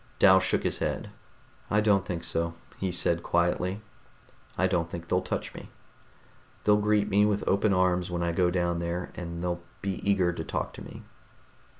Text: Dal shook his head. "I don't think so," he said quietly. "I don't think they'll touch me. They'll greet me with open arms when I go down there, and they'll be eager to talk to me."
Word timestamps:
Dal 0.17 0.39
shook 0.39 0.63
his 0.63 0.79
head. 0.79 1.11
"I 1.69 1.79
don't 1.79 2.07
think 2.07 2.23
so," 2.23 2.55
he 2.79 2.91
said 2.91 3.21
quietly. 3.21 3.81
"I 4.57 4.65
don't 4.65 4.89
think 4.89 5.07
they'll 5.07 5.21
touch 5.21 5.53
me. 5.53 5.69
They'll 6.63 6.77
greet 6.77 7.07
me 7.07 7.23
with 7.23 7.47
open 7.47 7.71
arms 7.71 8.09
when 8.09 8.23
I 8.23 8.31
go 8.31 8.49
down 8.49 8.79
there, 8.79 9.11
and 9.13 9.43
they'll 9.43 9.61
be 9.83 10.01
eager 10.03 10.33
to 10.33 10.43
talk 10.43 10.73
to 10.73 10.81
me." 10.83 11.03